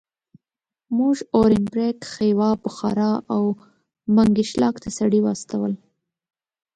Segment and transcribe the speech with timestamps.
[0.97, 3.43] موږ اورینبرګ، خیوا، بخارا او
[4.15, 5.73] منګیشلاک ته سړي واستول.